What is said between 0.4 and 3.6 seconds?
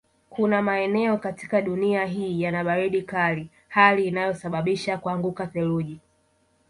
maeneo katika dunia hii yana baridi kali